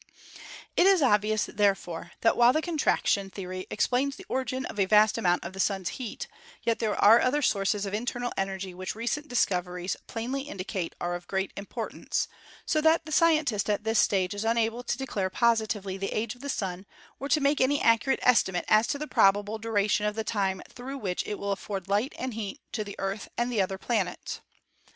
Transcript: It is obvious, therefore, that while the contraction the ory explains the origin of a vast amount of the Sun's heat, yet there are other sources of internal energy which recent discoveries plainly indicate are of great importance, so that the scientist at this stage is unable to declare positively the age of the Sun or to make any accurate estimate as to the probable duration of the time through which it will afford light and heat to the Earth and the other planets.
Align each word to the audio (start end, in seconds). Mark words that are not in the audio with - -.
It 0.75 0.87
is 0.87 1.03
obvious, 1.03 1.45
therefore, 1.45 2.13
that 2.21 2.35
while 2.35 2.53
the 2.53 2.59
contraction 2.63 3.31
the 3.35 3.45
ory 3.45 3.67
explains 3.69 4.15
the 4.15 4.25
origin 4.29 4.65
of 4.65 4.79
a 4.79 4.85
vast 4.85 5.15
amount 5.15 5.43
of 5.43 5.53
the 5.53 5.59
Sun's 5.59 5.89
heat, 5.89 6.27
yet 6.63 6.79
there 6.79 6.95
are 6.95 7.21
other 7.21 7.43
sources 7.43 7.85
of 7.85 7.93
internal 7.93 8.33
energy 8.35 8.73
which 8.73 8.95
recent 8.95 9.27
discoveries 9.27 9.95
plainly 10.07 10.41
indicate 10.41 10.95
are 10.99 11.13
of 11.13 11.27
great 11.27 11.53
importance, 11.55 12.27
so 12.65 12.81
that 12.81 13.05
the 13.05 13.11
scientist 13.11 13.69
at 13.69 13.83
this 13.83 13.99
stage 13.99 14.33
is 14.33 14.43
unable 14.43 14.81
to 14.81 14.97
declare 14.97 15.29
positively 15.29 15.97
the 15.97 16.11
age 16.13 16.33
of 16.33 16.41
the 16.41 16.49
Sun 16.49 16.87
or 17.19 17.29
to 17.29 17.39
make 17.39 17.61
any 17.61 17.79
accurate 17.79 18.19
estimate 18.23 18.65
as 18.67 18.87
to 18.87 18.97
the 18.97 19.05
probable 19.05 19.59
duration 19.59 20.07
of 20.07 20.15
the 20.15 20.23
time 20.23 20.63
through 20.67 20.97
which 20.97 21.23
it 21.27 21.37
will 21.37 21.51
afford 21.51 21.87
light 21.87 22.15
and 22.17 22.33
heat 22.33 22.59
to 22.71 22.83
the 22.83 22.95
Earth 22.97 23.29
and 23.37 23.51
the 23.51 23.61
other 23.61 23.77
planets. 23.77 24.41